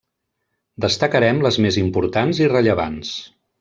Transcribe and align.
Destacarem 0.85 1.43
les 1.47 1.61
més 1.67 1.79
importants 1.85 2.43
i 2.47 2.53
rellevants. 2.59 3.19